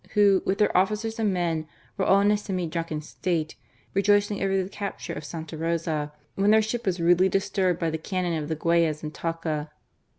[0.15, 3.55] who^ with their officers' and men, were all in a semi drunken state,
[3.93, 7.99] rejoicings over the capture of Santa Rosa« when their ship was indely disturbed by the
[7.99, 9.69] cannon of the Gfi^os and Taka.